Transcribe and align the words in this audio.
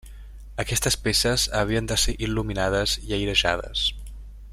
Aquestes 0.61 0.95
peces 1.07 1.43
havien 1.59 1.89
de 1.91 1.99
ser 2.05 2.15
il·luminades 2.29 2.97
i 3.11 3.15
airejades. 3.19 3.85